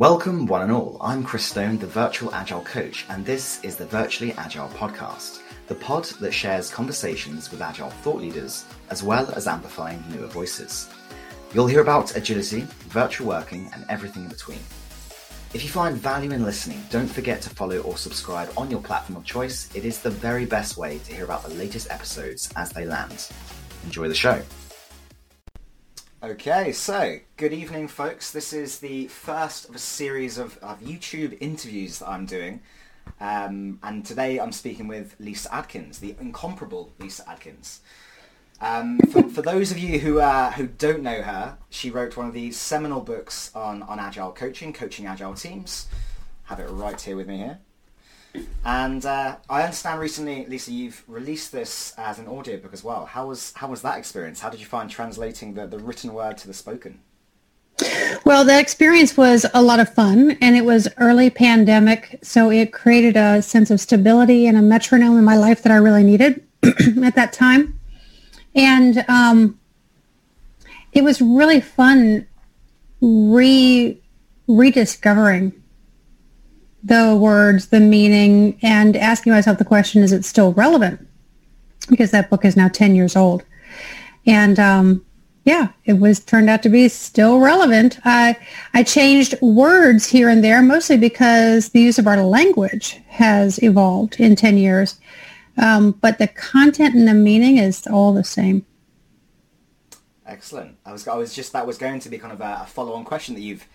[0.00, 0.96] Welcome, one and all.
[0.98, 5.74] I'm Chris Stone, the Virtual Agile Coach, and this is the Virtually Agile Podcast, the
[5.74, 10.88] pod that shares conversations with Agile thought leaders, as well as amplifying newer voices.
[11.52, 14.60] You'll hear about agility, virtual working, and everything in between.
[15.52, 19.18] If you find value in listening, don't forget to follow or subscribe on your platform
[19.18, 19.68] of choice.
[19.74, 23.30] It is the very best way to hear about the latest episodes as they land.
[23.84, 24.40] Enjoy the show.
[26.22, 28.30] Okay, so good evening, folks.
[28.30, 32.60] This is the first of a series of, of YouTube interviews that I'm doing.
[33.18, 37.80] Um, and today I'm speaking with Lyssa Adkins, the incomparable Lyssa Adkins.
[38.60, 42.26] Um, for, for, those of you who uh, who don't know her, she wrote one
[42.26, 45.88] of the seminal books on, on agile coaching, coaching agile teams.
[46.44, 47.60] Have it right here with me here.
[48.64, 53.06] And uh, I understand recently, Lyssa, you've released this as an audiobook as well.
[53.06, 54.40] How was how was that experience?
[54.40, 57.00] How did you find translating the, the written word to the spoken?
[58.24, 62.72] Well, the experience was a lot of fun, and it was early pandemic, so it
[62.72, 66.44] created a sense of stability and a metronome in my life that I really needed
[67.02, 67.80] at that time.
[68.54, 69.58] And um,
[70.92, 72.26] it was really fun
[73.00, 74.00] re
[74.46, 75.59] rediscovering
[76.82, 81.06] the words, the meaning, and asking myself the question, is it still relevant?
[81.88, 83.44] Because that book is now 10 years old.
[84.26, 85.04] And um,
[85.44, 87.98] yeah, it was turned out to be still relevant.
[88.04, 88.36] I,
[88.74, 94.20] I changed words here and there, mostly because the use of our language has evolved
[94.20, 94.98] in 10 years.
[95.56, 98.64] Um, but the content and the meaning is all the same.
[100.26, 100.76] Excellent.
[100.86, 103.04] I was, I was just, that was going to be kind of a, a follow-on
[103.04, 103.66] question that you've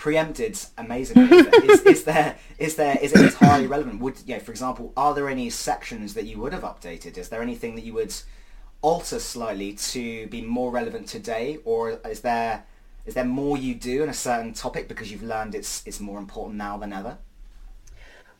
[0.00, 1.36] preempted amazingly.
[1.36, 4.00] is, is, there is there is it entirely relevant?
[4.00, 7.18] Would you know, for example, are there any sections that you would have updated?
[7.18, 8.14] Is there anything that you would
[8.80, 12.64] alter slightly to be more relevant today, or is there
[13.04, 16.18] is there more you do in a certain topic because you've learned it's it's more
[16.18, 17.18] important now than ever?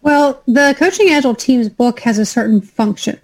[0.01, 3.21] Well, the Coaching Agile Teams book has a certain function.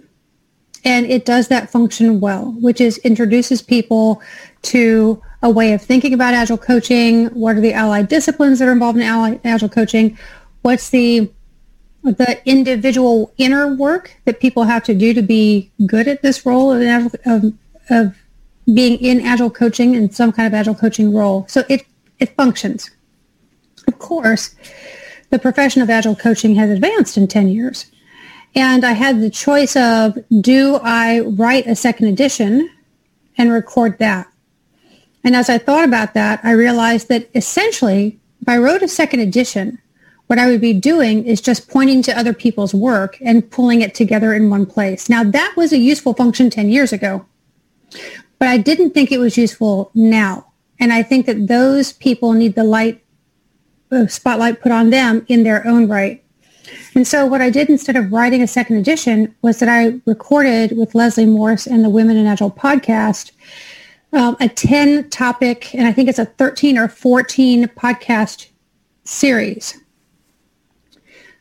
[0.85, 4.21] And it does that function well, which is introduces people
[4.61, 7.27] to a way of thinking about agile coaching.
[7.27, 10.17] What are the allied disciplines that are involved in agile coaching?
[10.61, 11.31] What's the
[12.03, 16.71] the individual inner work that people have to do to be good at this role
[16.71, 17.53] of, of,
[17.89, 18.17] of
[18.73, 21.45] being in agile coaching and some kind of agile coaching role.
[21.49, 21.85] So it,
[22.19, 22.91] it functions.
[23.87, 24.55] Of course,
[25.29, 27.85] the profession of agile coaching has advanced in 10 years.
[28.55, 32.69] And I had the choice of do I write a second edition
[33.37, 34.27] and record that?
[35.23, 39.19] And as I thought about that, I realized that essentially, if I wrote a second
[39.19, 39.79] edition,
[40.27, 43.95] what I would be doing is just pointing to other people's work and pulling it
[43.95, 45.09] together in one place.
[45.09, 47.25] Now, that was a useful function 10 years ago,
[48.37, 50.51] but I didn't think it was useful now.
[50.79, 53.03] And I think that those people need the light,
[53.91, 56.23] uh, spotlight put on them in their own right.
[56.93, 60.77] And so what I did instead of writing a second edition was that I recorded
[60.77, 63.31] with Leslie Morse and the Women in Agile podcast
[64.13, 68.47] um, a 10 topic, and I think it's a 13 or 14 podcast
[69.03, 69.79] series.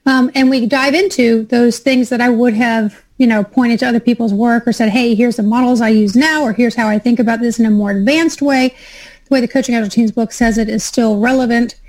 [0.04, 3.88] Um, and we dive into those things that I would have, you know, pointed to
[3.88, 6.88] other people's work or said, hey, here's the models I use now, or here's how
[6.88, 8.75] I think about this in a more advanced way.
[9.25, 11.81] The way the Coaching Agile Teams book says it is still relevant.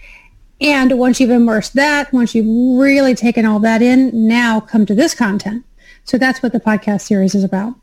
[0.60, 2.48] And once you've immersed that, once you've
[2.80, 5.64] really taken all that in, now come to this content.
[6.04, 7.76] So that's what the podcast series is about.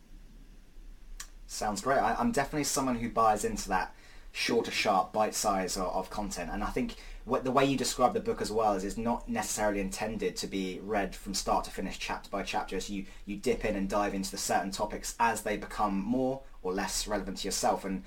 [1.54, 1.98] Sounds great.
[1.98, 3.94] I, am definitely someone who buys into that
[4.32, 6.50] shorter, sharp, bite size of, of, content.
[6.52, 9.28] And I think what, the way you describe the book as well is it's not
[9.28, 12.76] necessarily intended to be read from start to finish, chapter by chapter.
[12.76, 16.40] As you, you dip in and dive into the certain topics as they become more
[16.64, 17.84] or less relevant to yourself.
[17.84, 18.02] And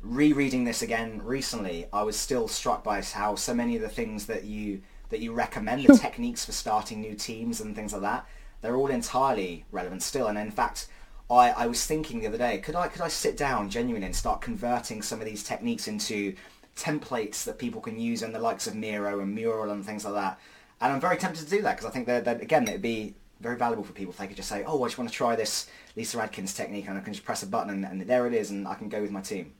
[0.00, 4.26] rereading this again recently, I was still struck by how so many of the things
[4.26, 4.80] that you
[5.10, 8.26] that you recommend, the techniques for starting new teams and things like that,
[8.60, 10.28] they're all entirely relevant still.
[10.28, 10.86] And in fact,
[11.30, 14.14] I, I was thinking the other day, could I could I sit down genuinely and
[14.14, 16.34] start converting some of these techniques into
[16.76, 20.14] templates that people can use in the likes of Miro and Mural and things like
[20.14, 20.38] that?
[20.80, 23.14] And I'm very tempted to do that because I think that, that again it'd be
[23.40, 25.34] very valuable for people if they could just say, oh, I just want to try
[25.34, 28.34] this Lyssa Adkins technique and I can just press a button and, and there it
[28.34, 29.52] is and I can go with my team.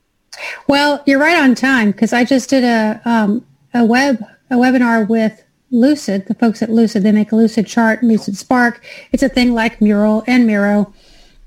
[0.69, 3.45] Well, you're right on time because I just did a um,
[3.75, 7.03] a web a webinar with Lucid, the folks at Lucid.
[7.03, 8.85] They make a Lucid chart, Lucid Spark.
[9.11, 10.93] It's a thing like Mural and Miro.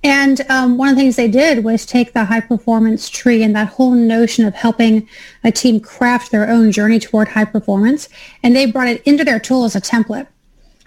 [0.05, 3.55] And um, one of the things they did was take the high performance tree and
[3.55, 5.09] that whole notion of helping
[5.43, 8.07] a team craft their own journey toward high performance,
[8.43, 10.27] and they brought it into their tool as a template.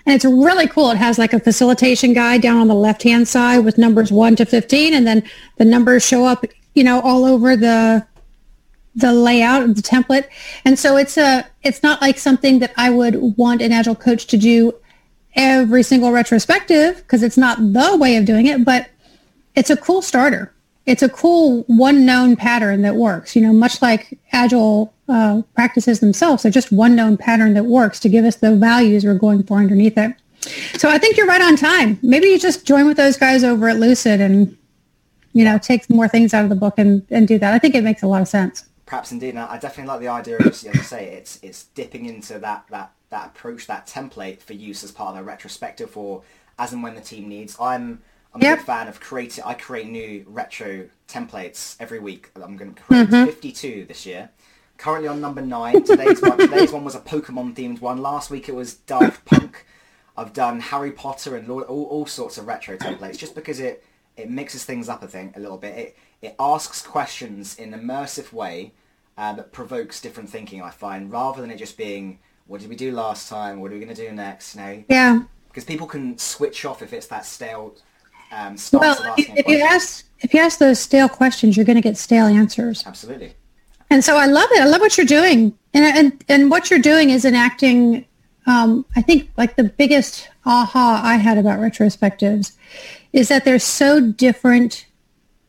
[0.07, 0.93] And it's really cool.
[0.93, 4.47] It has like a facilitation guide down on the left-hand side with numbers 1 to
[4.47, 5.25] 15, and then
[5.57, 6.45] the numbers show up,
[6.77, 8.07] you know, all over the
[8.95, 10.29] the layout of the template.
[10.65, 14.29] And so it's a it's not like something that I would want an agile coach
[14.29, 14.75] to do
[15.35, 18.89] every single retrospective because it's not the way of doing it, but
[19.59, 20.55] it's a cool starter.
[20.87, 25.99] It's a cool one known pattern that works, you know, much like agile uh, practices
[25.99, 26.45] themselves.
[26.45, 29.59] They're just one known pattern that works to give us the values we're going for
[29.59, 30.15] underneath it.
[30.79, 31.99] So I think you're right on time.
[32.03, 34.57] Maybe you just join with those guys over at Lucid and,
[35.33, 37.53] you know, take more things out of the book and, and do that.
[37.53, 38.65] I think it makes a lot of sense.
[38.87, 39.31] Perhaps indeed.
[39.31, 42.65] And I definitely like the idea of, as I say, it's it's dipping into that,
[42.71, 46.23] that, that approach, that template for use as part of a retrospective or
[46.59, 47.57] as and when the team needs.
[47.61, 48.01] I'm
[48.35, 48.55] I'm yep.
[48.55, 49.45] a big fan of creating.
[49.45, 52.31] I create new retro templates every week.
[52.37, 53.27] I'm going to create mm-hmm.
[53.27, 54.31] 52 this year.
[54.77, 55.83] Currently on number nine.
[55.83, 56.39] Today's one.
[56.39, 57.99] Today's one was a Pokemon themed one.
[57.99, 59.67] Last week it was Daft Punk.
[60.17, 63.85] I've done Harry Potter and all, all sorts of retro templates just because it,
[64.17, 65.79] it mixes things up, I think, a little bit.
[65.79, 68.73] It, it asks questions in an immersive way
[69.17, 72.77] uh, that provokes different thinking, I find, rather than it just being, what did we
[72.77, 73.61] do last time?
[73.61, 74.55] What are we going to do next?
[74.57, 74.85] You know?
[74.89, 75.23] Yeah.
[75.49, 77.77] Because people can switch off if it's that stale
[78.31, 81.83] um, well, if, if you ask if you ask those stale questions, you're going to
[81.83, 82.85] get stale answers.
[82.87, 83.35] Absolutely.
[83.91, 84.61] And so I love it.
[84.61, 88.05] I love what you're doing, and and and what you're doing is enacting
[88.49, 92.53] um, I think like the biggest aha I had about retrospectives
[93.13, 94.87] is that they're so different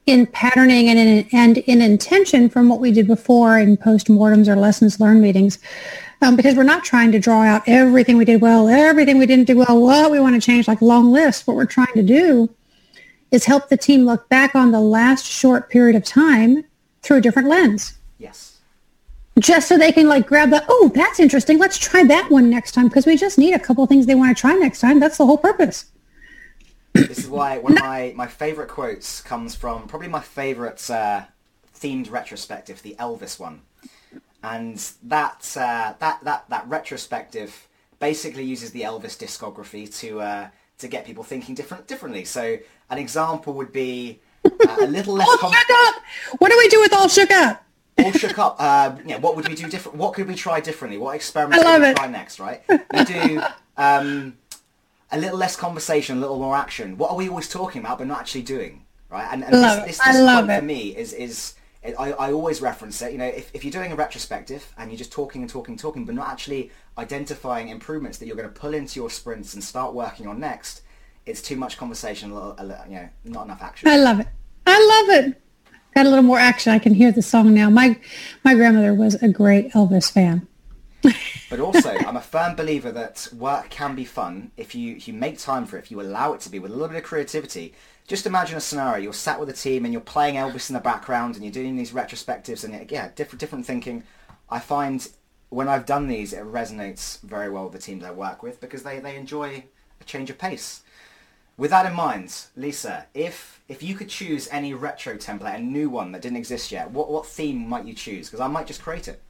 [0.05, 4.55] in patterning and in, and in intention from what we did before in postmortems or
[4.55, 5.59] lessons learned meetings.
[6.21, 9.45] Um, because we're not trying to draw out everything we did well, everything we didn't
[9.45, 11.47] do well, what we want to change, like long list.
[11.47, 12.53] What we're trying to do
[13.31, 16.63] is help the team look back on the last short period of time
[17.01, 18.59] through a different lens Yes.
[19.39, 21.57] just so they can like grab the, oh, that's interesting.
[21.57, 24.35] Let's try that one next time because we just need a couple things they want
[24.35, 24.99] to try next time.
[24.99, 25.85] That's the whole purpose.
[26.93, 31.21] This is why one of my, my favorite quotes comes from probably my favorite uh,
[31.79, 33.61] themed retrospective, the Elvis one.
[34.43, 37.67] And that, uh, that, that, that retrospective
[37.99, 40.47] basically uses the Elvis discography to, uh,
[40.79, 42.25] to get people thinking different, differently.
[42.25, 42.57] So
[42.89, 45.27] an example would be uh, a little less...
[45.29, 45.95] all com- shook up!
[46.39, 47.65] What do we do with all shook up?
[48.03, 48.55] all shook up.
[48.59, 49.97] Uh, yeah, what would we do different?
[49.97, 50.97] What could we try differently?
[50.97, 51.95] What experiments could we it.
[51.97, 52.39] try next?
[52.39, 52.61] Right?
[52.69, 53.41] We do
[53.77, 54.37] um,
[55.11, 56.97] a little less conversation, a little more action.
[56.97, 58.85] What are we always talking about but not actually doing?
[59.09, 59.27] Right?
[59.31, 60.59] And, and love this, this, this I love it.
[60.59, 63.13] for me is is I, I always reference it.
[63.13, 65.79] You know, if, if you're doing a retrospective and you're just talking and talking and
[65.79, 69.63] talking, but not actually identifying improvements that you're going to pull into your sprints and
[69.63, 70.81] start working on next,
[71.29, 72.31] it's too much conversation.
[72.31, 73.87] A little, a little, you know, not enough action.
[73.87, 74.27] I love it.
[74.65, 75.41] I love it
[75.99, 76.71] got a little more action.
[76.71, 77.69] I can hear the song now.
[77.69, 77.99] My
[78.43, 80.47] my grandmother was a great Elvis fan.
[81.49, 85.13] but also, I'm a firm believer that work can be fun if you if you
[85.13, 87.03] make time for it, if you allow it to be with a little bit of
[87.03, 87.73] creativity.
[88.07, 90.79] Just imagine a scenario: you're sat with a team and you're playing Elvis in the
[90.79, 94.03] background, and you're doing these retrospectives, and yeah, different different thinking.
[94.49, 95.07] I find
[95.49, 98.83] when I've done these, it resonates very well with the teams I work with because
[98.83, 99.63] they, they enjoy
[99.99, 100.83] a change of pace.
[101.59, 105.89] With that in mind, Lyssa, if if you could choose any retro template, a new
[105.89, 108.29] one that didn't exist yet, what what theme might you choose?
[108.29, 109.21] Because I might just create it.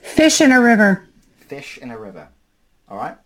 [0.00, 1.08] Fish in a river.
[1.40, 2.28] Fish in a river.
[2.88, 3.16] All right.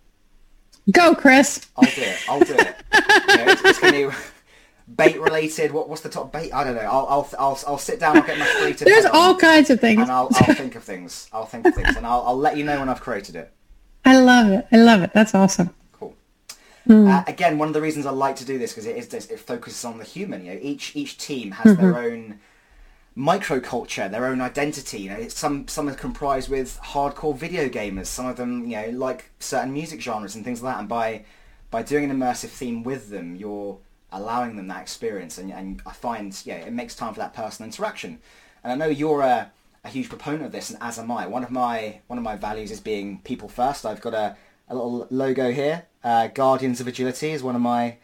[0.91, 1.69] Go, Chris.
[1.77, 2.19] I'll do it.
[2.27, 2.75] I'll do it.
[2.95, 4.17] you know, it's, it's going to be
[4.97, 5.73] bait related.
[5.73, 6.51] What what's the top bait?
[6.51, 6.81] I don't know.
[6.81, 8.17] I'll I'll I'll, I'll sit down.
[8.17, 8.85] I'll get my to.
[8.87, 10.01] There's all kinds of things.
[10.01, 11.29] And I'll I'll think of things.
[11.31, 13.53] I'll think of things, and I'll I'll let you know when I've created it.
[14.05, 14.67] I love it.
[14.73, 15.13] I love it.
[15.13, 15.75] That's awesome.
[15.93, 16.15] Cool.
[16.89, 17.09] Mm.
[17.09, 19.27] Uh, again, one of the reasons I like to do this because it is this,
[19.27, 20.45] it focuses on the human.
[20.45, 21.83] You know, each each team has mm-hmm.
[21.83, 22.41] their own
[23.17, 25.01] microculture, their own identity.
[25.01, 28.07] You know, some some are comprised with hardcore video gamers.
[28.07, 30.81] Some of them, you know, like certain music genres and things like that.
[30.81, 31.25] And by
[31.71, 33.79] by doing an immersive theme with them, you're
[34.13, 35.39] allowing them that experience.
[35.39, 38.19] And, and I find, yeah, it makes time for that personal interaction.
[38.63, 39.51] And I know you're a
[39.85, 41.27] a huge proponent of this, and as am I.
[41.27, 43.85] One of my one of my values is being people first.
[43.85, 44.37] I've got a,
[44.69, 45.87] a little logo here.
[46.05, 47.97] Uh, Guardians of Agility is one of my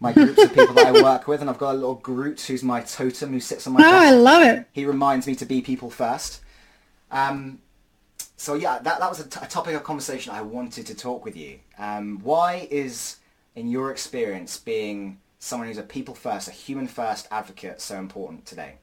[0.00, 2.62] my groups of people that I work with, and I've got a little Groot who's
[2.62, 3.80] my totem who sits on my.
[3.80, 4.06] Oh, desk.
[4.06, 4.66] I love it.
[4.72, 6.40] He reminds me to be people first.
[7.10, 7.60] Um,
[8.36, 11.24] so yeah, that that was a, t- a topic of conversation I wanted to talk
[11.24, 11.60] with you.
[11.78, 13.18] Um, why is,
[13.54, 18.46] in your experience, being someone who's a people first, a human first advocate so important
[18.46, 18.78] today?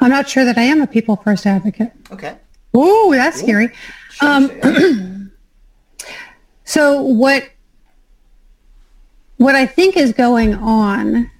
[0.00, 1.92] I'm not sure that I am a people first advocate.
[2.10, 2.36] Okay.
[2.74, 3.42] Oh, that's Ooh.
[3.42, 3.70] scary.
[4.20, 5.30] Um,
[6.64, 7.48] so what
[9.36, 11.30] what I think is going on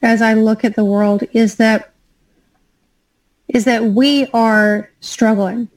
[0.00, 1.92] as I look at the world is that
[3.48, 5.68] is that we are struggling.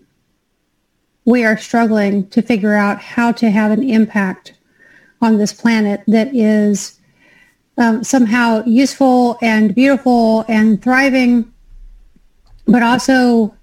[1.25, 4.53] We are struggling to figure out how to have an impact
[5.21, 6.99] on this planet that is
[7.77, 11.51] um, somehow useful and beautiful and thriving,
[12.67, 13.55] but also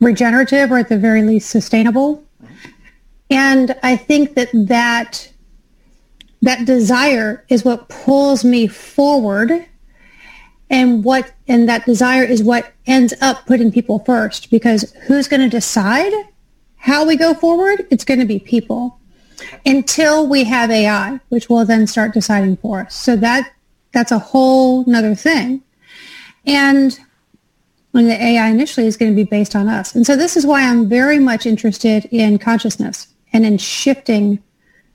[0.00, 2.22] regenerative or at the very least sustainable.
[3.30, 5.32] And I think that that,
[6.42, 9.66] that desire is what pulls me forward
[10.70, 15.40] and what and that desire is what ends up putting people first because who's going
[15.40, 16.12] to decide
[16.76, 17.86] how we go forward?
[17.90, 18.98] It's going to be people
[19.66, 22.94] until we have ai which will then start deciding for us.
[22.94, 23.52] So that
[23.92, 25.62] that's a whole nother thing.
[26.46, 26.98] And
[27.94, 30.44] when the ai initially is going to be based on us and so this is
[30.44, 34.42] why i'm very much interested in consciousness and in shifting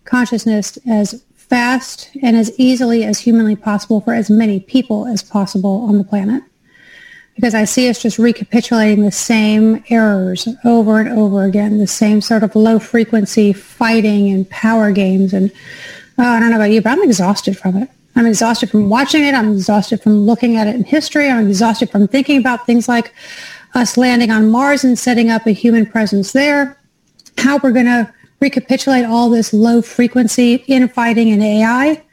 [0.05, 5.85] consciousness as fast and as easily as humanly possible for as many people as possible
[5.87, 6.43] on the planet.
[7.35, 12.21] Because I see us just recapitulating the same errors over and over again, the same
[12.21, 15.33] sort of low frequency fighting and power games.
[15.33, 15.51] And
[16.17, 17.89] oh, I don't know about you, but I'm exhausted from it.
[18.19, 19.33] I'm exhausted from watching it.
[19.33, 21.29] I'm exhausted from looking at it in history.
[21.29, 23.13] I'm exhausted from thinking about things like
[23.75, 26.77] us landing on Mars and setting up a human presence there,
[27.37, 32.03] how we're going to recapitulate all this low frequency infighting and AI,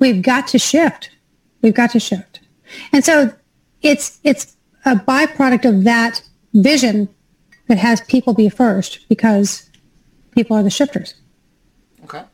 [0.00, 1.10] we've got to shift.
[1.62, 2.40] We've got to shift.
[2.92, 3.32] And so
[3.80, 6.20] it's it's a byproduct of that
[6.54, 7.08] vision
[7.68, 9.70] that has people be first because
[10.32, 11.14] people are the shifters.
[12.02, 12.24] Okay.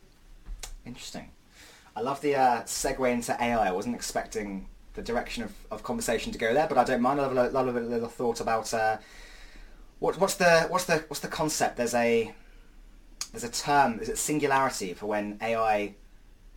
[0.87, 1.30] Interesting.
[2.01, 3.69] I love the uh, segue into AI.
[3.69, 7.21] I wasn't expecting the direction of, of conversation to go there, but I don't mind.
[7.21, 8.97] I love a, love a little thought about uh,
[9.99, 11.77] what, what's the what's the what's the concept?
[11.77, 12.33] There's a
[13.33, 15.95] there's a term, is it singularity for when AI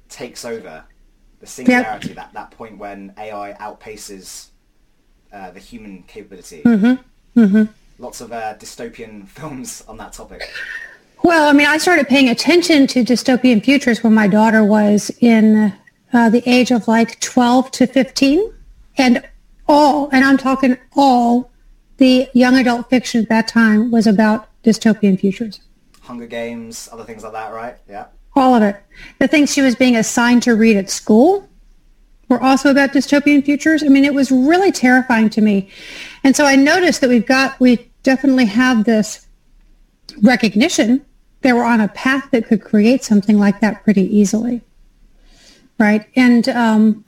[0.08, 0.86] takes over?
[1.42, 2.16] The singularity, yep.
[2.16, 4.48] that, that point when AI outpaces
[5.34, 6.62] uh, the human capability.
[6.64, 7.40] Mm-hmm.
[7.42, 7.64] Mm-hmm.
[8.02, 10.42] Lots of uh, dystopian films on that topic.
[11.24, 15.74] Well, I mean, I started paying attention to dystopian futures when my daughter was in
[16.12, 18.54] uh, the age of like 12 to 15.
[18.98, 19.26] And
[19.66, 21.50] all, and I'm talking all,
[21.96, 25.62] the young adult fiction at that time was about dystopian futures.
[26.02, 27.78] Hunger Games, other things like that, right?
[27.88, 28.08] Yeah.
[28.36, 28.84] All of it.
[29.20, 31.48] The things she was being assigned to read at school
[32.28, 33.82] were also about dystopian futures.
[33.82, 35.70] I mean, it was really terrifying to me.
[36.26, 39.26] And so I noticed that we've got, we definitely have this
[40.22, 41.06] recognition
[41.44, 44.62] that we're on a path that could create something like that pretty easily.
[45.80, 46.06] Right.
[46.16, 47.06] And um,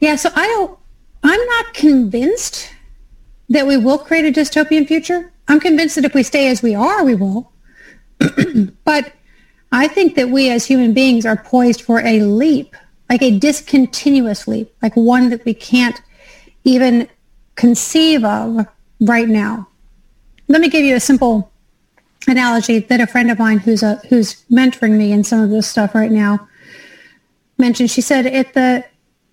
[0.00, 0.78] yeah, so I don't,
[1.22, 2.72] I'm not convinced
[3.48, 5.32] that we will create a dystopian future.
[5.48, 7.52] I'm convinced that if we stay as we are, we will.
[8.84, 9.12] but
[9.70, 12.74] I think that we as human beings are poised for a leap,
[13.08, 16.00] like a discontinuous leap, like one that we can't
[16.64, 17.08] even
[17.54, 18.66] conceive of
[19.00, 19.68] right now.
[20.48, 21.51] Let me give you a simple
[22.26, 25.68] analogy that a friend of mine who's a who's mentoring me in some of this
[25.68, 26.48] stuff right now
[27.58, 27.90] mentioned.
[27.90, 28.84] She said at the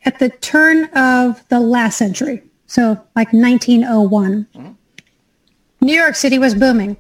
[0.06, 4.72] at the turn of the last century, so like 1901, mm-hmm.
[5.82, 6.98] New York City was booming.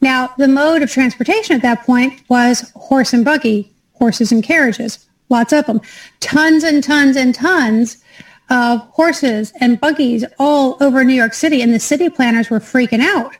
[0.00, 5.06] Now, the mode of transportation at that point was horse and buggy, horses and carriages,
[5.28, 5.80] lots of them.
[6.20, 8.02] Tons and tons and tons
[8.50, 13.00] of horses and buggies all over New York City, and the city planners were freaking
[13.00, 13.34] out.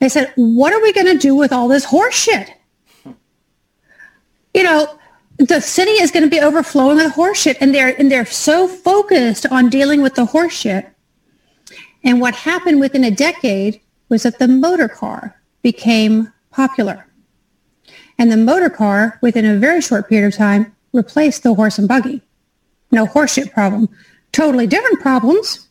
[0.00, 2.50] They said, what are we going to do with all this horse shit?
[4.54, 4.98] You know,
[5.38, 8.68] the city is going to be overflowing with horse shit, and they're, and they're so
[8.68, 10.88] focused on dealing with the horse shit.
[12.04, 17.06] And what happened within a decade was that the motor car became popular.
[18.18, 21.88] And the motor car, within a very short period of time, replaced the horse and
[21.88, 22.22] buggy.
[22.90, 23.88] No horseshit problem.
[24.32, 25.68] Totally different problems.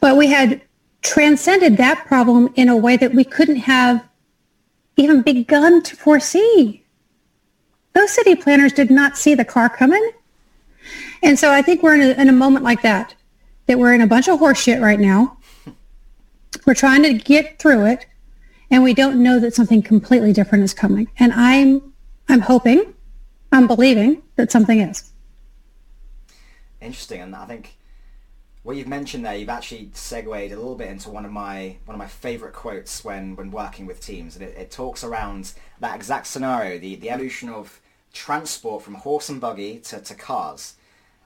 [0.00, 0.62] But we had
[1.02, 4.06] transcended that problem in a way that we couldn't have
[4.96, 6.84] even begun to foresee.
[7.94, 10.10] Those city planners did not see the car coming.
[11.22, 13.14] And so I think we're in a, in a moment like that,
[13.66, 15.38] that we're in a bunch of horseshit right now.
[16.66, 18.06] We're trying to get through it
[18.70, 21.08] and we don't know that something completely different is coming.
[21.18, 21.92] And I'm
[22.28, 22.94] I'm hoping,
[23.52, 25.10] I'm believing that something is.
[26.80, 27.77] Interesting, and I think
[28.68, 31.94] what you've mentioned there, you've actually segued a little bit into one of my one
[31.94, 35.96] of my favourite quotes when when working with teams, and it, it talks around that
[35.96, 37.80] exact scenario, the the evolution of
[38.12, 40.74] transport from horse and buggy to, to cars.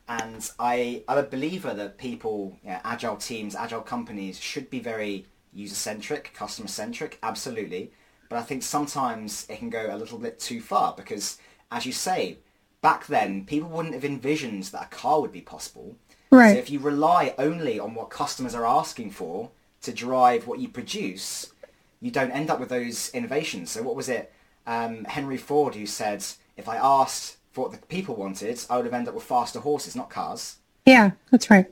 [0.06, 4.78] And I, I'm a believer that people, you know, agile teams, agile companies should be
[4.78, 7.90] very user-centric, customer-centric, absolutely.
[8.28, 11.38] But I think sometimes it can go a little bit too far because,
[11.72, 12.38] as you say,
[12.82, 15.96] back then people wouldn't have envisioned that a car would be possible.
[16.32, 16.54] Right.
[16.54, 19.50] So if you rely only on what customers are asking for
[19.82, 21.52] to drive what you produce,
[22.00, 23.70] you don't end up with those innovations.
[23.70, 24.32] So what was it?
[24.66, 26.24] Um, Henry Ford who said,
[26.56, 29.60] if I asked for what the people wanted, I would have ended up with faster
[29.60, 30.56] horses, not cars.
[30.86, 31.66] Yeah, that's right.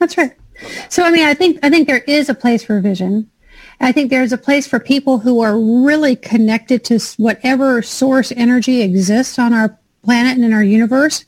[0.00, 0.32] That's right.
[0.88, 3.30] So I mean, I think I think there is a place for vision.
[3.80, 8.82] I think there's a place for people who are really connected to whatever source energy
[8.82, 11.24] exists on our planet and in our universe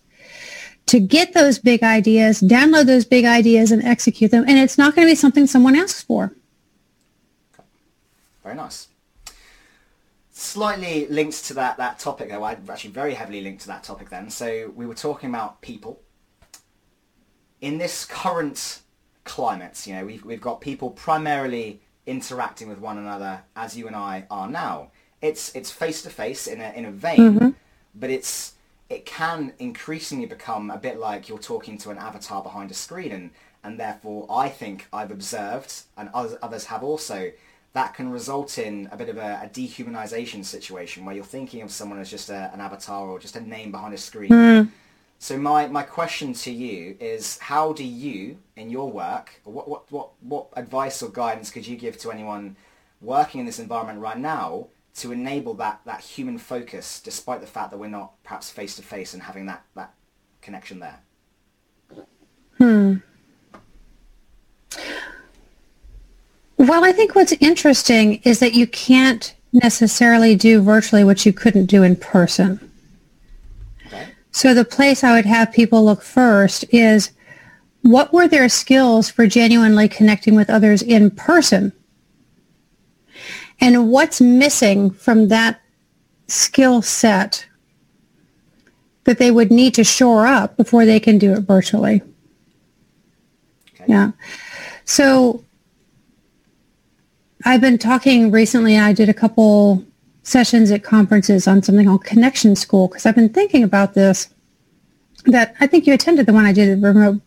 [0.87, 4.45] to get those big ideas, download those big ideas and execute them.
[4.49, 6.33] And it's not going to be something someone asks for.
[8.43, 8.89] Very nice.
[10.33, 14.11] Slightly linked to that, that topic though, I'm actually very heavily linked to that topic
[14.11, 14.31] then.
[14.31, 16.01] So we were talking about people.
[17.61, 18.81] In this current
[19.25, 23.95] climate, you know, we've, we've got people primarily interacting with one another as you and
[23.95, 24.91] I are now.
[25.23, 27.49] It's it's face to face in a in a vein, mm-hmm.
[27.95, 28.55] but it's
[28.91, 33.13] it can increasingly become a bit like you're talking to an avatar behind a screen,
[33.13, 33.31] and
[33.65, 37.33] and therefore I think I've observed, and others others have also,
[37.73, 41.71] that can result in a bit of a, a dehumanization situation where you're thinking of
[41.71, 44.31] someone as just a, an avatar or just a name behind a screen.
[44.31, 44.69] Mm.
[45.21, 49.93] So my, my question to you is how do you, in your work, what, what,
[49.93, 52.57] what, what advice or guidance could you give to anyone
[53.03, 54.69] working in this environment right now
[55.01, 58.83] to enable that, that human focus despite the fact that we're not perhaps face to
[58.83, 59.95] face and having that, that
[60.43, 61.01] connection there?
[62.59, 62.97] Hmm.
[66.59, 71.67] Well, I think what's interesting is that you can't necessarily do virtually what you couldn't
[71.67, 72.71] do in person.
[74.33, 77.11] So the place I would have people look first is
[77.83, 81.73] what were their skills for genuinely connecting with others in person?
[83.61, 85.61] And what's missing from that
[86.29, 87.47] skill set
[89.05, 92.03] that they would need to shore up before they can do it virtually?
[93.75, 93.85] Okay.
[93.89, 94.13] Yeah.
[94.85, 95.45] So
[97.45, 99.85] I've been talking recently, I did a couple
[100.23, 104.29] sessions at conferences on something called Connection School because I've been thinking about this.
[105.27, 107.21] That I think you attended the one I did the remote,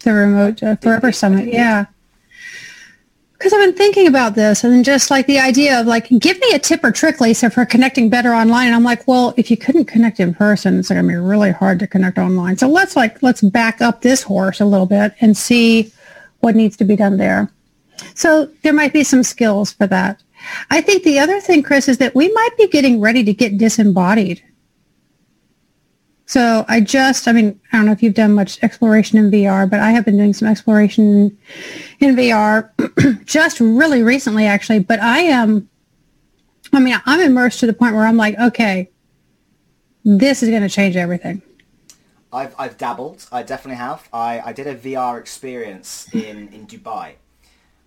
[0.00, 1.52] the remote uh, Forever Summit.
[1.52, 1.86] Yeah.
[3.40, 6.52] Because I've been thinking about this and just like the idea of like, give me
[6.52, 8.66] a tip or trick, Lyssa, for connecting better online.
[8.66, 11.50] And I'm like, well, if you couldn't connect in person, it's going to be really
[11.50, 12.58] hard to connect online.
[12.58, 15.90] So let's like, let's back up this horse a little bit and see
[16.40, 17.50] what needs to be done there.
[18.14, 20.22] So there might be some skills for that.
[20.70, 23.56] I think the other thing, Chris, is that we might be getting ready to get
[23.56, 24.42] disembodied.
[26.30, 29.68] So I just, I mean, I don't know if you've done much exploration in VR,
[29.68, 31.36] but I have been doing some exploration
[31.98, 32.70] in VR
[33.24, 34.78] just really recently, actually.
[34.78, 35.68] But I am,
[36.72, 38.90] I mean, I'm immersed to the point where I'm like, okay,
[40.04, 41.42] this is going to change everything.
[42.32, 43.26] I've, I've dabbled.
[43.32, 44.08] I definitely have.
[44.12, 47.14] I, I did a VR experience in, in Dubai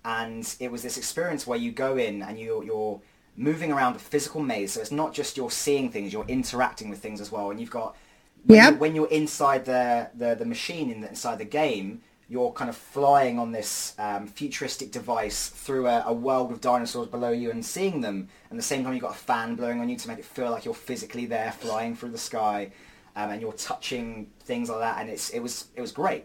[0.04, 3.00] and it was this experience where you go in and you, you're
[3.38, 4.72] moving around a physical maze.
[4.72, 7.50] So it's not just you're seeing things, you're interacting with things as well.
[7.50, 7.96] And you've got
[8.44, 8.70] when, yep.
[8.70, 12.70] you're, when you're inside the, the, the machine in the, inside the game, you're kind
[12.70, 17.50] of flying on this um, futuristic device through a, a, world of dinosaurs below you
[17.50, 18.28] and seeing them.
[18.48, 20.24] And at the same time, you've got a fan blowing on you to make it
[20.24, 22.72] feel like you're physically there, flying through the sky,
[23.14, 25.00] um, and you're touching things like that.
[25.00, 26.24] And it's it was it was great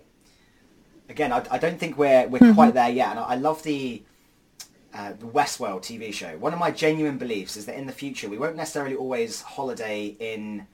[1.09, 2.53] again, I, I don't think we're we're mm-hmm.
[2.53, 3.09] quite there yet.
[3.09, 4.03] And I, I love the
[4.93, 6.37] uh, the Westworld TV show.
[6.37, 10.15] One of my genuine beliefs is that in the future we won't necessarily always holiday
[10.19, 10.67] in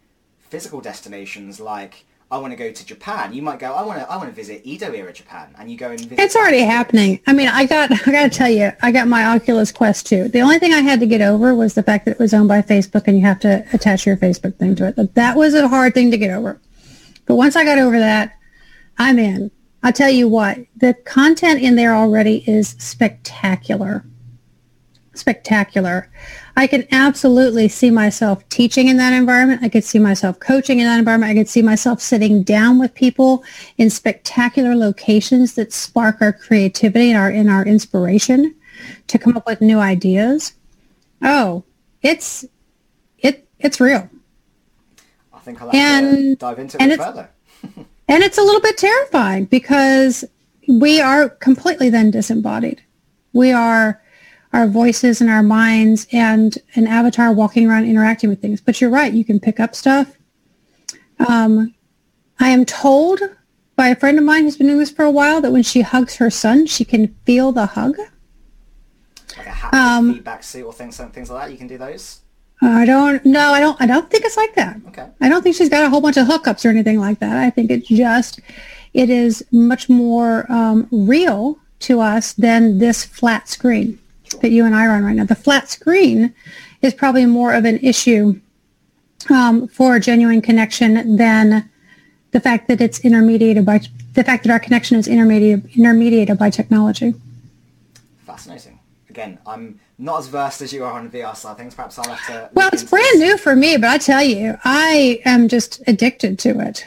[0.50, 3.34] physical destinations like I want to go to Japan.
[3.34, 5.78] You might go, I want to, I want to visit Edo era Japan, and you
[5.78, 6.20] go and visit.
[6.20, 7.20] It's already happening.
[7.28, 10.30] I mean, I got, I got to tell you, I got my Oculus Quest 2.
[10.30, 12.48] The only thing I had to get over was the fact that it was owned
[12.48, 15.16] by Facebook, and you have to attach your Facebook thing to it.
[15.16, 16.60] That was a hard thing to get over.
[17.28, 18.38] But once I got over that,
[18.98, 19.52] I'm in.
[19.84, 24.04] I'll tell you what, the content in there already is spectacular.
[25.14, 26.10] Spectacular.
[26.58, 29.64] I can absolutely see myself teaching in that environment.
[29.64, 31.32] I could see myself coaching in that environment.
[31.32, 33.44] I could see myself sitting down with people
[33.78, 38.56] in spectacular locations that spark our creativity and our in our inspiration
[39.08, 40.54] to come up with new ideas.
[41.22, 41.66] Oh,
[42.02, 42.46] it's
[43.18, 44.10] it it's real.
[45.34, 47.30] I think I'll have uh, and, to dive into it further.
[48.08, 50.24] And it's a little bit terrifying because
[50.68, 52.84] we are completely then disembodied.
[53.34, 54.00] We are
[54.56, 58.62] our voices and our minds and an avatar walking around interacting with things.
[58.62, 60.18] But you're right, you can pick up stuff.
[61.28, 61.76] Um,
[62.40, 63.20] I am told
[63.76, 65.82] by a friend of mine who's been doing this for a while that when she
[65.82, 67.98] hugs her son, she can feel the hug.
[69.38, 71.52] Like a haptic um, feedback suit or things, things like that.
[71.52, 72.22] You can do those.
[72.62, 74.78] I don't no, I don't I don't think it's like that.
[74.88, 75.08] Okay.
[75.20, 77.36] I don't think she's got a whole bunch of hookups or anything like that.
[77.36, 78.40] I think it's just
[78.94, 84.00] it is much more um, real to us than this flat screen
[84.42, 85.26] that you and I are on right now.
[85.26, 86.34] The flat screen
[86.82, 88.40] is probably more of an issue
[89.30, 91.70] um, for genuine connection than
[92.32, 93.82] the fact that it's intermediated by
[94.14, 97.14] the fact that our connection is intermediated intermediated by technology.
[98.26, 98.80] Fascinating.
[99.10, 101.74] Again, I'm not as versed as you are on VR side things.
[101.74, 102.50] Perhaps I'll have to.
[102.54, 103.22] Well, it's brand this.
[103.22, 106.86] new for me, but I tell you, I am just addicted to it.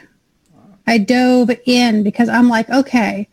[0.87, 3.29] I dove in because I'm like, okay,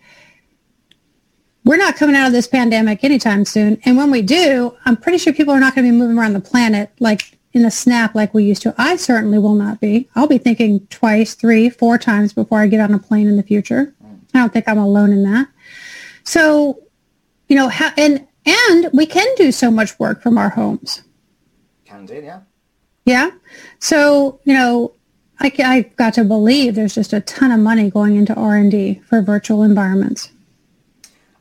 [1.66, 3.82] we're not coming out of this pandemic anytime soon.
[3.86, 6.34] And when we do, I'm pretty sure people are not going to be moving around
[6.34, 8.76] the planet like in a snap like we used to.
[8.78, 10.08] I certainly will not be.
[10.16, 13.44] I'll be thinking twice, three, four times before I get on a plane in the
[13.44, 13.94] future.
[14.34, 15.48] I don't think I'm alone in that.
[16.24, 16.82] So,
[17.48, 21.02] you know, how, and and we can do so much work from our homes.
[21.86, 22.42] Can do, yeah.
[23.06, 23.32] Yeah.
[23.80, 24.94] So, you know,
[25.40, 29.22] I, I got to believe there's just a ton of money going into R&D for
[29.22, 30.30] virtual environments.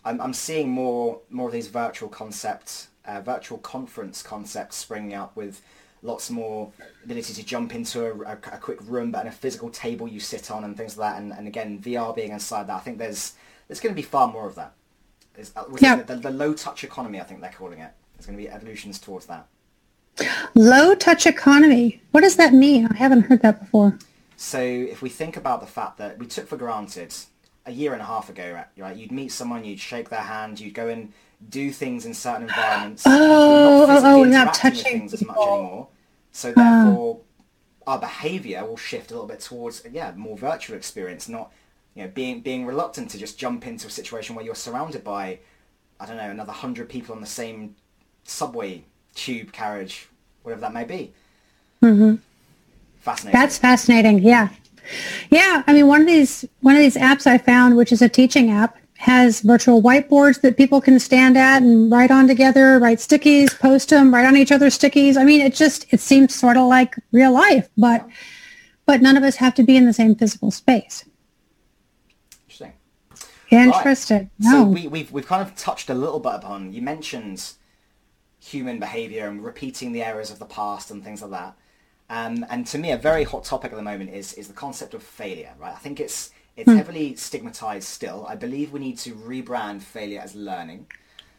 [0.04, 5.34] I'm, I'm seeing more more of these virtual concepts, uh, virtual conference concepts springing up
[5.36, 5.62] with
[6.02, 6.70] lots more
[7.02, 10.20] ability to jump into a, a, a, quick room, but in a physical table you
[10.20, 11.22] sit on and things like that.
[11.22, 13.32] And, and again, VR being inside that, I think there's
[13.66, 14.74] there's going to be far more of that.
[15.56, 15.96] Uh, yeah.
[15.96, 17.90] The, the, low touch economy, I think they're calling it.
[18.14, 19.48] There's going to be evolutions towards that.
[20.54, 22.02] Low touch economy.
[22.12, 22.86] What does that mean?
[22.86, 23.98] I haven't heard that before.
[24.36, 27.14] So if we think about the fact that we took for granted
[27.66, 28.96] a year and a half ago, right?
[28.96, 31.12] You'd meet someone, you'd shake their hand, you'd go and
[31.48, 33.04] do things in certain environments.
[33.06, 35.88] Oh, not oh, oh, not touching things as much anymore.
[36.32, 37.20] So therefore,
[37.86, 37.90] uh.
[37.90, 41.52] our behaviour will shift a little bit towards yeah more virtual experience, not
[41.94, 45.38] you know being being reluctant to just jump into a situation where you're surrounded by
[46.00, 47.76] I don't know another hundred people on the same
[48.24, 50.08] subway tube carriage,
[50.42, 51.12] whatever that may be.
[51.82, 52.16] Mm-hmm.
[53.00, 53.40] Fascinating.
[53.40, 54.18] That's fascinating.
[54.20, 54.48] Yeah.
[55.30, 58.08] Yeah, I mean, one of these one of these apps I found, which is a
[58.08, 62.98] teaching app, has virtual whiteboards that people can stand at and write on together, write
[62.98, 65.16] stickies, post them, write on each other's stickies.
[65.16, 68.06] I mean, it just it seems sort of like real life, but
[68.86, 71.04] but none of us have to be in the same physical space.
[72.46, 72.72] Interesting.
[73.50, 74.18] Interesting.
[74.18, 74.30] Right.
[74.38, 74.50] No.
[74.50, 76.72] So we, we've we've kind of touched a little bit upon.
[76.72, 77.52] You mentioned
[78.40, 81.56] human behavior and repeating the errors of the past and things like that.
[82.10, 84.94] Um, and to me, a very hot topic at the moment is is the concept
[84.94, 85.52] of failure.
[85.58, 85.74] Right?
[85.74, 86.76] I think it's it's mm.
[86.76, 88.26] heavily stigmatized still.
[88.28, 90.86] I believe we need to rebrand failure as learning.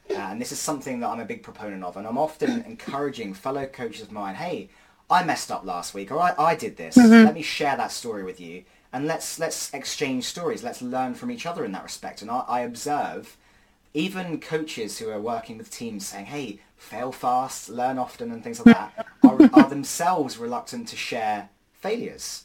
[0.10, 1.98] Uh, and this is something that I'm a big proponent of.
[1.98, 4.70] And I'm often encouraging fellow coaches of mine, hey,
[5.10, 6.96] I messed up last week, or I, I did this.
[6.96, 7.26] Mm-hmm.
[7.26, 8.64] Let me share that story with you.
[8.92, 10.64] And let's let's exchange stories.
[10.64, 12.22] Let's learn from each other in that respect.
[12.22, 13.38] And I, I observe
[13.96, 18.64] even coaches who are working with teams saying, hey, fail fast, learn often, and things
[18.64, 22.44] like that, are, are themselves reluctant to share failures.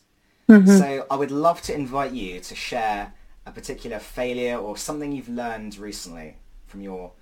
[0.49, 0.79] Mm-hmm.
[0.79, 3.13] So I would love to invite you to share
[3.47, 6.37] a particular failure or something you've learned recently
[6.67, 7.13] from your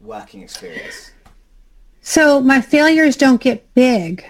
[0.00, 1.12] working experience.
[2.02, 4.24] So my failures don't get big.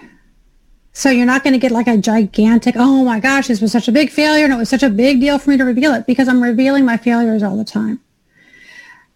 [0.93, 3.87] So you're not going to get like a gigantic, oh my gosh, this was such
[3.87, 6.05] a big failure and it was such a big deal for me to reveal it
[6.05, 8.01] because I'm revealing my failures all the time.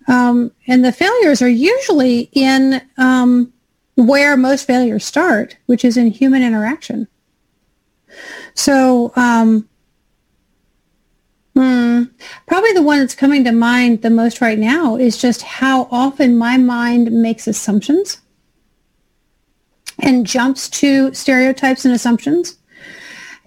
[0.08, 3.54] Um, and the failures are usually in um,
[3.96, 7.08] where most failures start, which is in human interaction.
[8.56, 9.70] So um,
[11.56, 12.04] hmm,
[12.48, 16.38] probably the one that's coming to mind the most right now is just how often
[16.38, 18.20] my mind makes assumptions
[20.00, 22.58] and jumps to stereotypes and assumptions.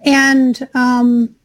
[0.05, 1.35] And um,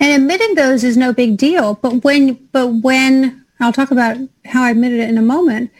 [0.00, 1.74] and admitting those is no big deal.
[1.74, 5.70] But when, but when, I'll talk about how I admitted it in a moment.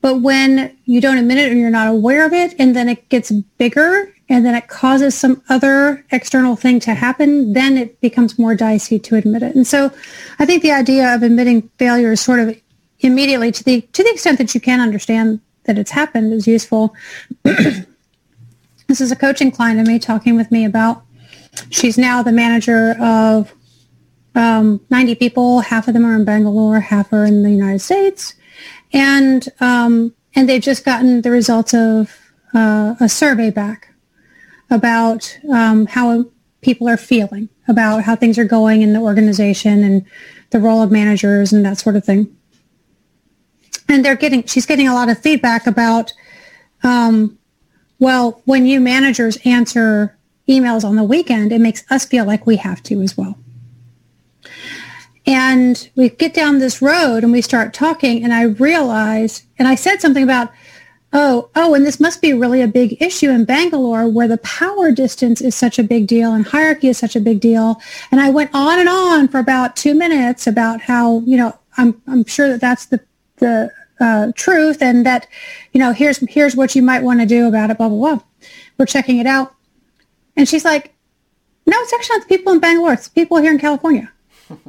[0.00, 3.08] But when you don't admit it and you're not aware of it, and then it
[3.08, 8.38] gets bigger, and then it causes some other external thing to happen, then it becomes
[8.38, 9.56] more dicey to admit it.
[9.56, 9.90] And so
[10.38, 12.56] I think the idea of admitting failure is sort of
[13.00, 16.94] immediately to the to the extent that you can understand that it's happened is useful.
[17.42, 21.02] this is a coaching client of me talking with me about
[21.70, 23.54] She's now the manager of
[24.34, 25.60] um, 90 people.
[25.60, 28.34] Half of them are in Bangalore, half are in the United States.
[28.92, 32.16] And, um, and they've just gotten the results of
[32.54, 33.92] uh, a survey back
[34.70, 36.26] about um, how
[36.60, 40.04] people are feeling, about how things are going in the organization and
[40.50, 42.34] the role of managers and that sort of thing.
[43.88, 46.12] And they're getting, she's getting a lot of feedback about,
[46.82, 47.38] um,
[47.98, 50.17] well, when you managers answer
[50.48, 53.38] emails on the weekend, it makes us feel like we have to as well.
[55.26, 59.74] And we get down this road and we start talking and I realize, and I
[59.74, 60.50] said something about,
[61.12, 64.90] oh, oh, and this must be really a big issue in Bangalore where the power
[64.90, 67.80] distance is such a big deal and hierarchy is such a big deal.
[68.10, 72.00] And I went on and on for about two minutes about how, you know, I'm,
[72.06, 73.00] I'm sure that that's the,
[73.36, 75.26] the uh, truth and that,
[75.72, 78.24] you know, here's, here's what you might want to do about it, blah, blah, blah.
[78.78, 79.54] we're checking it out.
[80.38, 80.94] And she's like,
[81.66, 82.92] no, it's actually not the people in Bangalore.
[82.92, 84.10] It's people here in California.
[84.48, 84.62] and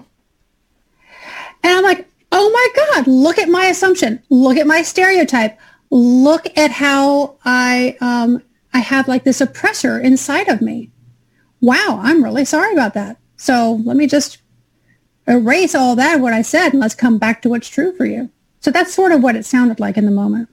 [1.64, 4.22] I'm like, oh my God, look at my assumption.
[4.30, 5.60] Look at my stereotype.
[5.92, 8.42] Look at how I, um,
[8.74, 10.90] I have like this oppressor inside of me.
[11.62, 13.18] Wow, I'm really sorry about that.
[13.38, 14.40] So let me just
[15.28, 18.32] erase all that, what I said, and let's come back to what's true for you.
[18.60, 20.50] So that's sort of what it sounded like in the moment.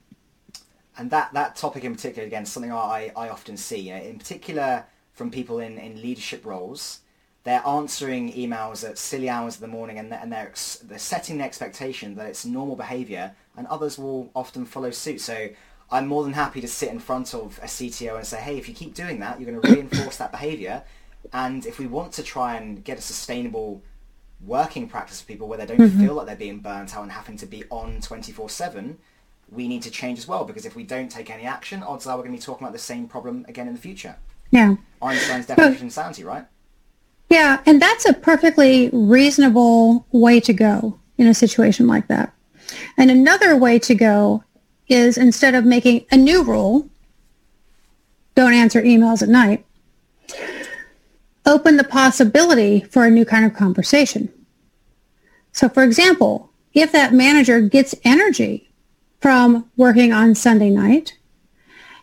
[0.98, 4.18] And that, that topic in particular, again, something I, I often see, you know, in
[4.18, 4.84] particular
[5.16, 7.00] from people in, in leadership roles,
[7.42, 10.52] they're answering emails at silly hours of the morning and they're, and they're,
[10.84, 15.20] they're setting the expectation that it's normal behavior and others will often follow suit.
[15.20, 15.48] So
[15.90, 18.68] I'm more than happy to sit in front of a CTO and say, hey, if
[18.68, 20.82] you keep doing that, you're going to reinforce that behavior.
[21.32, 23.82] And if we want to try and get a sustainable
[24.44, 26.00] working practice for people where they don't mm-hmm.
[26.00, 28.96] feel like they're being burnt out and having to be on 24-7,
[29.50, 30.44] we need to change as well.
[30.44, 32.72] Because if we don't take any action, odds are we're going to be talking about
[32.72, 34.16] the same problem again in the future.
[34.50, 34.76] Yeah.
[35.02, 36.46] Einstein's definition of insanity, right?
[37.28, 42.32] Yeah, and that's a perfectly reasonable way to go in a situation like that.
[42.96, 44.44] And another way to go
[44.88, 46.88] is instead of making a new rule,
[48.34, 49.64] don't answer emails at night,
[51.44, 54.32] open the possibility for a new kind of conversation.
[55.52, 58.68] So for example, if that manager gets energy
[59.20, 61.16] from working on Sunday night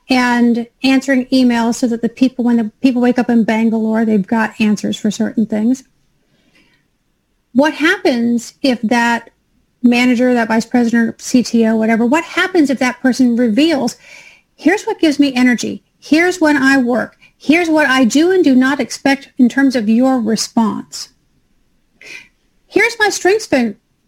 [0.10, 4.28] and answering emails so that the people, when the people wake up in Bangalore, they've
[4.28, 5.84] got answers for certain things.
[7.54, 9.30] What happens if that
[9.82, 13.98] manager, that vice president, CTO, whatever, what happens if that person reveals,
[14.56, 15.84] here's what gives me energy.
[16.00, 17.18] Here's when I work.
[17.38, 21.10] Here's what I do and do not expect in terms of your response.
[22.68, 23.48] Here's my strengths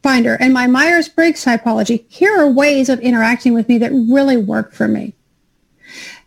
[0.01, 2.05] finder and my Myers-Briggs typology.
[2.07, 5.13] Here are ways of interacting with me that really work for me.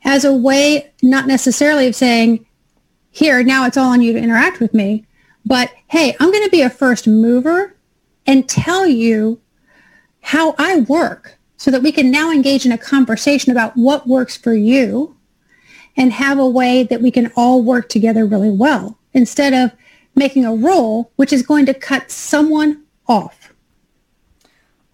[0.09, 2.47] As a way, not necessarily of saying,
[3.11, 5.05] here, now it's all on you to interact with me,
[5.44, 7.77] but hey, I'm going to be a first mover
[8.27, 9.38] and tell you
[10.23, 14.35] how I work so that we can now engage in a conversation about what works
[14.35, 15.14] for you
[15.94, 19.77] and have a way that we can all work together really well instead of
[20.14, 23.53] making a rule which is going to cut someone off.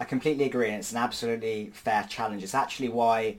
[0.00, 2.42] I completely agree and it's an absolutely fair challenge.
[2.42, 3.36] It's actually why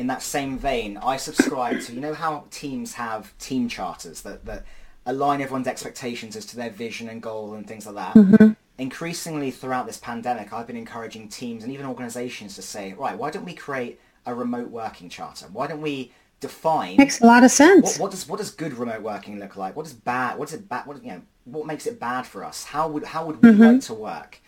[0.00, 4.44] in that same vein I subscribe to, you know how teams have team charters that,
[4.46, 4.64] that
[5.06, 8.14] align everyone's expectations as to their vision and goal and things like that.
[8.14, 13.16] Mm-hmm increasingly throughout this pandemic, I've been encouraging teams and even organizations to say, right,
[13.16, 15.46] why don't we create a remote working charter?
[15.52, 17.98] Why don't we define makes a lot of sense.
[17.98, 19.76] What, what, does what does good remote working look like?
[19.76, 20.38] What is bad?
[20.38, 20.86] What is it bad?
[20.86, 21.22] What you know?
[21.44, 22.64] What makes it bad for us?
[22.64, 23.62] How would how would we mm-hmm.
[23.62, 24.40] like to work?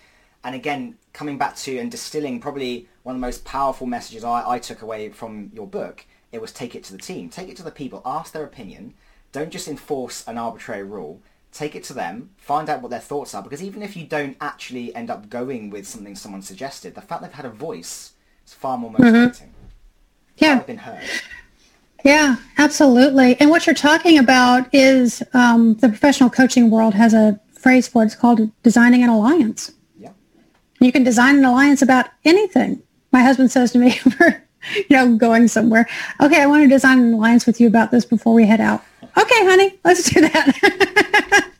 [0.45, 4.43] And again, coming back to and distilling probably one of the most powerful messages I,
[4.47, 7.57] I took away from your book, it was take it to the team, take it
[7.59, 8.95] to the people, ask their opinion.
[9.33, 11.21] Don't just enforce an arbitrary rule
[11.53, 14.37] take it to them, find out what their thoughts are, because even if you don't
[14.41, 18.13] actually end up going with something someone suggested, the fact they've had a voice
[18.47, 19.05] is far more mm-hmm.
[19.05, 19.49] motivating.
[19.49, 20.37] Mm-hmm.
[20.39, 20.61] Yeah.
[20.61, 21.03] Been heard.
[22.05, 23.37] Yeah, absolutely.
[23.39, 28.03] And what you're talking about is um, the professional coaching world has a phrase for
[28.03, 28.07] it.
[28.07, 29.71] It's called designing an alliance.
[30.83, 32.83] You can design an alliance about anything.
[33.13, 34.01] My husband says to me,
[34.77, 35.87] you know, going somewhere,
[36.21, 38.83] okay, I want to design an alliance with you about this before we head out.
[39.17, 41.51] Okay, honey, let's do that.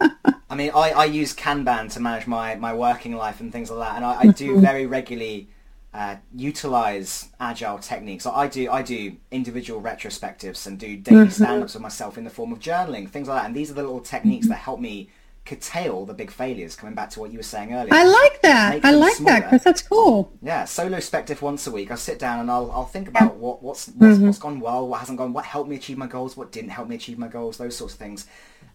[0.50, 3.88] I mean, I, I use Kanban to manage my, my working life and things like
[3.88, 4.60] that, and I, I do mm-hmm.
[4.60, 5.48] very regularly
[5.94, 8.26] uh, utilize agile techniques.
[8.26, 11.30] I do I do individual retrospectives and do daily mm-hmm.
[11.30, 13.46] stand-ups with myself in the form of journaling, things like that.
[13.46, 15.10] And these are the little techniques that help me
[15.44, 16.76] curtail the big failures.
[16.76, 18.84] Coming back to what you were saying earlier, I like that.
[18.84, 19.40] I like smaller.
[19.40, 20.32] that because that's cool.
[20.42, 21.90] Yeah, solo spective once a week.
[21.90, 24.26] I sit down and I'll I'll think about what what's what's, mm-hmm.
[24.26, 26.88] what's gone well, what hasn't gone, what helped me achieve my goals, what didn't help
[26.88, 28.26] me achieve my goals, those sorts of things.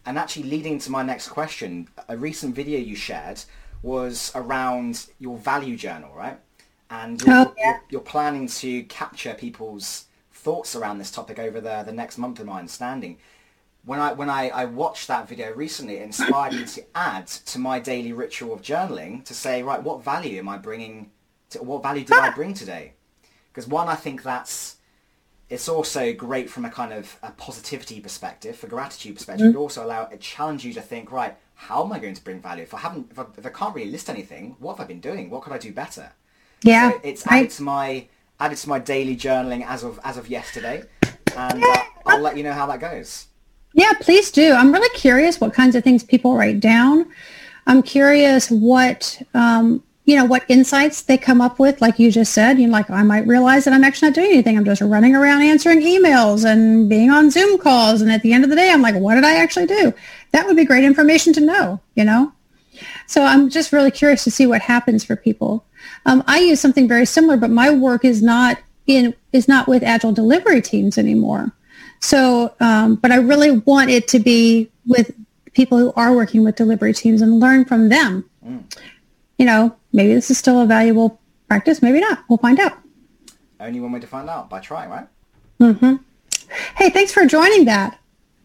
[0.06, 3.42] And actually, leading to my next question, a recent video you shared
[3.82, 6.38] was around your value journal, right?
[6.90, 7.64] And you're, oh, yeah.
[7.64, 12.40] you're, you're planning to capture people's thoughts around this topic over the the next month,
[12.40, 13.18] in my understanding
[13.88, 17.58] when I when I, I watched that video recently, it inspired me to add to
[17.58, 21.10] my daily ritual of journaling to say, right, what value am I bringing?
[21.50, 22.92] To, what value did I bring today?
[23.50, 24.76] Because one, I think that's
[25.48, 29.46] it's also great from a kind of a positivity perspective, for gratitude perspective.
[29.46, 29.56] Mm-hmm.
[29.56, 32.42] It also allow it challenge you to think, right, how am I going to bring
[32.42, 32.64] value?
[32.64, 35.00] If I haven't, if I, if I can't really list anything, what have I been
[35.00, 35.30] doing?
[35.30, 36.12] What could I do better?
[36.62, 37.56] Yeah, so it's added I...
[37.56, 40.82] to my added to my daily journaling as of as of yesterday,
[41.34, 43.27] and uh, I'll let you know how that goes.
[43.78, 44.54] Yeah, please do.
[44.54, 47.06] I'm really curious what kinds of things people write down.
[47.64, 52.32] I'm curious what um, you know, what insights they come up with, like you just
[52.32, 54.56] said, you know, like I might realize that I'm actually not doing anything.
[54.56, 58.00] I'm just running around answering emails and being on Zoom calls.
[58.00, 59.94] And at the end of the day, I'm like, what did I actually do?
[60.32, 62.32] That would be great information to know, you know?
[63.06, 65.64] So I'm just really curious to see what happens for people.
[66.04, 69.84] Um, I use something very similar, but my work is not in is not with
[69.84, 71.52] agile delivery teams anymore.
[72.00, 75.14] So, um, but I really want it to be with
[75.52, 78.28] people who are working with delivery teams and learn from them.
[78.44, 78.64] Mm.
[79.38, 81.82] You know, maybe this is still a valuable practice.
[81.82, 82.24] Maybe not.
[82.28, 82.78] We'll find out.
[83.60, 85.08] Only one way to find out by trying, right?
[85.60, 85.96] Mm-hmm.
[86.76, 87.98] Hey, thanks for joining that.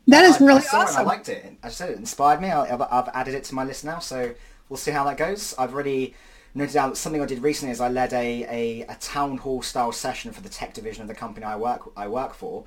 [0.08, 1.02] That is I, really I awesome.
[1.02, 1.56] I liked it.
[1.64, 2.50] I said it inspired me.
[2.50, 4.34] I, have I've added it to my list now, so
[4.68, 5.54] we'll see how that goes.
[5.58, 6.16] I've already
[6.56, 9.92] noted out something I did recently is I led a, a, a town hall style
[9.92, 12.66] session for the tech division of the company I work I work for,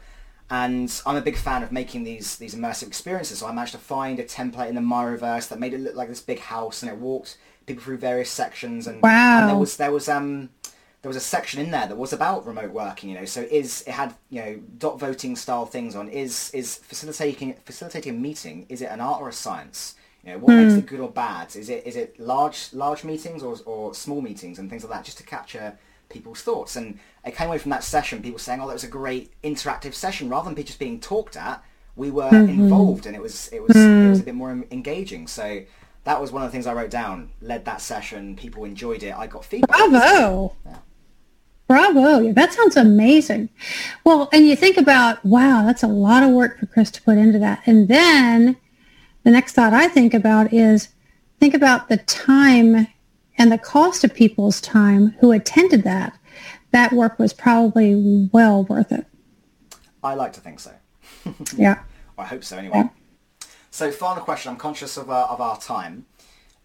[0.51, 3.41] and I'm a big fan of making these these immersive experiences.
[3.41, 6.09] So I managed to find a template in the Miroverse that made it look like
[6.09, 8.87] this big house, and it walked people through various sections.
[8.87, 9.41] And, wow.
[9.41, 10.51] and there was there was um
[11.03, 13.11] there was a section in there that was about remote working.
[13.11, 16.77] You know, so is it had you know dot voting style things on is is
[16.77, 19.97] facilitating facilitating a meeting is it an art or a science?
[20.25, 20.65] You know, what mm.
[20.65, 21.55] makes it good or bad?
[21.57, 25.05] Is it is it large large meetings or or small meetings and things like that,
[25.05, 25.77] just to capture
[26.09, 26.77] people's thoughts.
[26.77, 29.95] And I came away from that session, people saying, "Oh, that was a great interactive
[29.95, 31.63] session." Rather than just being talked at,
[31.97, 32.49] we were mm-hmm.
[32.49, 34.07] involved, and it was it was mm.
[34.07, 35.27] it was a bit more engaging.
[35.27, 35.63] So
[36.05, 37.31] that was one of the things I wrote down.
[37.41, 39.15] Led that session, people enjoyed it.
[39.15, 39.77] I got feedback.
[39.77, 39.91] Bravo.
[39.99, 40.79] Bravo yeah.
[41.67, 42.33] Bravo.
[42.33, 43.49] That sounds amazing.
[44.05, 47.19] Well, and you think about, wow, that's a lot of work for Chris to put
[47.19, 47.63] into that.
[47.67, 48.57] And then
[49.25, 50.91] the next thought I think about is
[51.41, 52.87] think about the time
[53.39, 56.19] and the cost of people's time who attended that,
[56.73, 59.07] that work was probably well worth it.
[60.03, 60.73] I like to think so.
[61.57, 61.81] yeah.
[62.19, 62.77] I hope so anyway.
[62.77, 62.89] Yeah.
[63.71, 66.07] So final question, I'm conscious of, uh, of our time.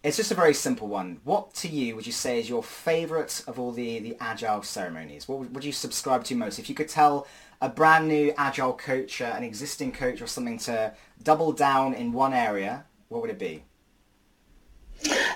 [0.02, 1.20] It's just a very simple one.
[1.22, 5.28] What to you would you say is your favourite of all the, the Agile ceremonies?
[5.28, 6.58] What would, would, you subscribe to most?
[6.58, 7.26] If you could tell
[7.60, 12.12] a brand new Agile coach, uh, an existing coach or something to double down in
[12.12, 13.62] one area, what would it be?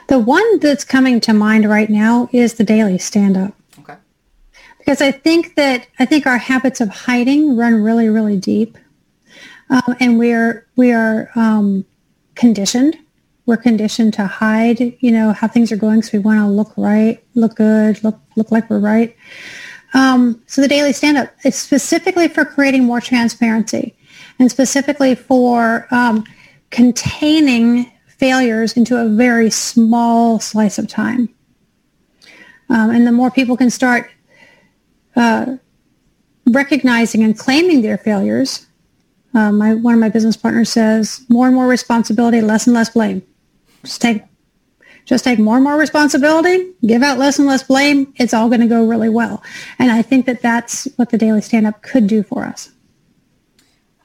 [0.09, 3.55] The one that's coming to mind right now is the daily stand-up.
[3.81, 3.97] Okay.
[4.79, 8.79] Because I think that I think our habits of hiding run really, really deep,
[9.69, 11.85] um, and we are we are um,
[12.37, 12.97] conditioned.
[13.47, 16.73] We're conditioned to hide, you know, how things are going, so we want to look
[16.77, 19.17] right, look good, look look like we're right.
[19.95, 23.97] Um, so the daily stand-up is specifically for creating more transparency,
[24.39, 26.25] and specifically for um,
[26.71, 31.29] containing failures into a very small slice of time.
[32.69, 34.11] Um, and the more people can start
[35.15, 35.57] uh,
[36.47, 38.67] recognizing and claiming their failures,
[39.35, 42.91] uh, my, one of my business partners says, more and more responsibility, less and less
[42.91, 43.23] blame.
[43.85, 44.23] Just take,
[45.05, 48.13] just take more and more responsibility, give out less and less blame.
[48.17, 49.43] It's all going to go really well.
[49.79, 52.71] And I think that that's what the daily stand-up could do for us.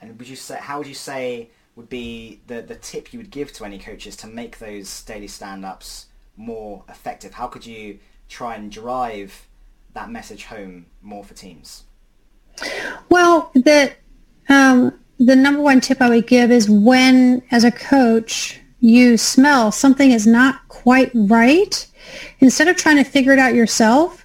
[0.02, 1.50] And would you say, how would you say
[1.82, 5.28] would be the, the tip you would give to any coaches to make those daily
[5.28, 6.06] stand-ups
[6.38, 7.34] more effective?
[7.34, 7.98] How could you
[8.30, 9.48] try and drive
[9.94, 11.84] that message home more for teams?
[13.10, 13.94] Well, the,
[14.48, 19.72] um, the number one tip I would give is when, as a coach, you smell
[19.72, 21.88] something is not quite right,
[22.40, 24.24] instead of trying to figure it out yourself,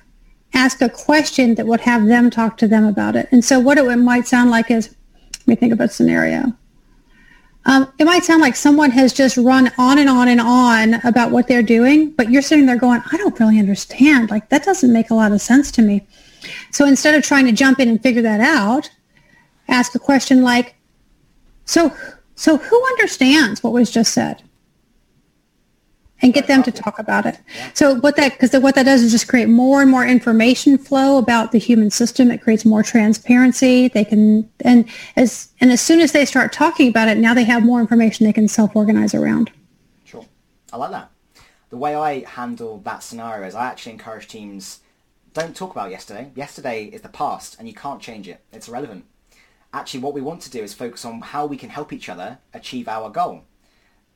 [0.53, 3.29] ask a question that would have them talk to them about it.
[3.33, 4.95] And so what it might sound like is,
[5.41, 6.53] let me think of a scenario.
[7.67, 11.33] Um, it might sound like someone has just run on and on and on about
[11.33, 14.31] what they're doing, but you're sitting there going, I don't really understand.
[14.31, 16.07] Like, that doesn't make a lot of sense to me.
[16.71, 18.89] So instead of trying to jump in and figure that out,
[19.67, 20.77] ask a question like,
[21.65, 21.93] so,
[22.37, 24.45] so who understands what was just said?
[26.23, 27.39] And get them to talk about it.
[27.75, 31.19] So what that because what that does is just create more and more information flow
[31.19, 32.31] about the human system.
[32.31, 33.89] It creates more transparency.
[33.89, 37.45] They can and as and as soon as they start talking about it, now they
[37.45, 39.51] have more information they can self-organize around.
[40.05, 40.25] Sure,
[40.73, 41.11] I like that.
[41.69, 44.81] The way I handle that scenario is I actually encourage teams
[45.35, 46.31] don't talk about yesterday.
[46.35, 48.41] Yesterday is the past, and you can't change it.
[48.53, 49.05] It's irrelevant.
[49.75, 52.39] Actually, what we want to do is focus on how we can help each other
[52.55, 53.43] achieve our goal.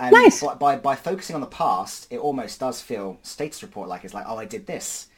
[0.00, 0.42] And nice.
[0.42, 4.14] by, by, by focusing on the past, it almost does feel status report like it's
[4.14, 5.08] like, oh, I did this.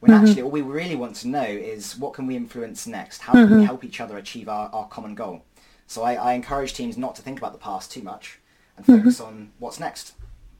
[0.00, 0.26] When mm-hmm.
[0.26, 3.22] actually all we really want to know is what can we influence next?
[3.22, 3.42] How mm-hmm.
[3.42, 3.66] can we mm-hmm.
[3.66, 5.44] help each other achieve our, our common goal?
[5.86, 8.40] So I, I encourage teams not to think about the past too much
[8.76, 8.98] and mm-hmm.
[8.98, 9.28] focus mm-hmm.
[9.28, 10.14] on what's next.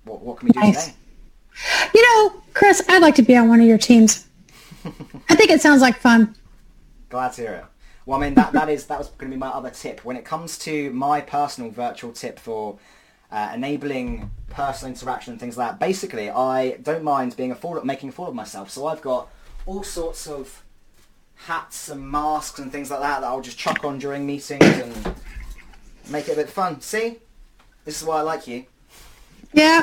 [0.04, 0.86] What, what can we do nice.
[0.86, 0.96] today?
[1.92, 4.28] You know, Chris, I'd like to be on one of your teams.
[5.28, 6.36] I think it sounds like fun.
[7.08, 7.64] Glad to hear it.
[8.06, 10.04] Well, I mean, that, that is that was going to be my other tip.
[10.04, 12.78] When it comes to my personal virtual tip for
[13.32, 15.80] uh, enabling personal interaction and things like that.
[15.80, 18.70] Basically, I don't mind being a fool, making a fool of myself.
[18.70, 19.28] So I've got
[19.66, 20.62] all sorts of
[21.34, 25.14] hats and masks and things like that that I'll just chuck on during meetings and
[26.10, 26.80] make it a bit fun.
[26.80, 27.18] See,
[27.84, 28.66] this is why I like you.
[29.54, 29.82] Yeah,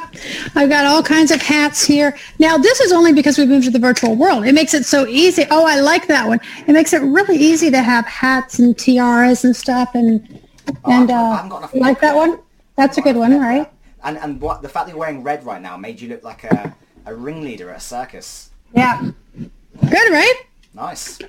[0.55, 2.17] I've got all kinds of hats here.
[2.39, 4.45] Now, this is only because we've moved to the virtual world.
[4.45, 5.45] It makes it so easy.
[5.51, 6.39] Oh, I like that one.
[6.67, 9.91] It makes it really easy to have hats and tiaras and stuff.
[9.93, 10.41] And
[10.85, 12.39] Oh, and I uh, haven't got enough like that one?
[12.79, 13.69] That's a good one, right?
[14.03, 16.45] And and what the fact that you're wearing red right now made you look like
[16.45, 16.73] a,
[17.05, 18.51] a ringleader at a circus.
[18.73, 19.11] Yeah.
[19.37, 20.35] Good, right?
[20.73, 21.19] Nice.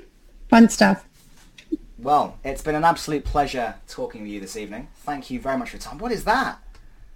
[0.48, 1.04] Fun stuff.
[1.98, 4.86] Well, it's been an absolute pleasure talking with you this evening.
[4.98, 5.98] Thank you very much for your time.
[5.98, 6.58] What is that?